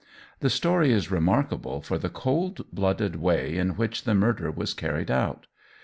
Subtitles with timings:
[0.39, 5.11] The story is remarkable for the cold blooded way in which the murder was carried
[5.11, 5.45] out.